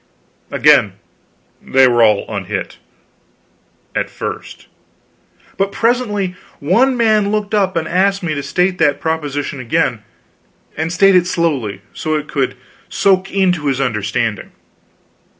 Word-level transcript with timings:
Again 0.49 0.93
they 1.61 1.87
were 1.87 2.01
all 2.01 2.25
unhit 2.27 2.79
at 3.93 4.09
first. 4.09 4.65
But 5.57 5.71
presently 5.71 6.35
one 6.59 6.97
man 6.97 7.31
looked 7.31 7.53
up 7.53 7.75
and 7.77 7.87
asked 7.87 8.23
me 8.23 8.33
to 8.33 8.41
state 8.41 8.79
that 8.79 8.99
proposition 8.99 9.59
again; 9.59 10.01
and 10.75 10.91
state 10.91 11.15
it 11.15 11.27
slowly, 11.27 11.83
so 11.93 12.15
it 12.15 12.27
could 12.27 12.55
soak 12.89 13.29
into 13.31 13.67
his 13.67 13.79
understanding. 13.79 14.53